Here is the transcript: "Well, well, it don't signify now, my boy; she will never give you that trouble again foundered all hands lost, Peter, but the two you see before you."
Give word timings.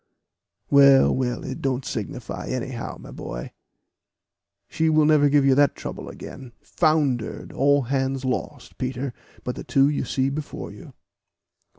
"Well, 0.71 1.15
well, 1.15 1.43
it 1.45 1.61
don't 1.61 1.85
signify 1.85 2.47
now, 2.47 2.97
my 2.99 3.11
boy; 3.11 3.51
she 4.67 4.89
will 4.89 5.05
never 5.05 5.29
give 5.29 5.45
you 5.45 5.53
that 5.53 5.75
trouble 5.75 6.09
again 6.09 6.53
foundered 6.59 7.51
all 7.51 7.83
hands 7.83 8.25
lost, 8.25 8.79
Peter, 8.79 9.13
but 9.43 9.55
the 9.55 9.63
two 9.63 9.89
you 9.89 10.03
see 10.03 10.31
before 10.31 10.71
you." 10.71 10.95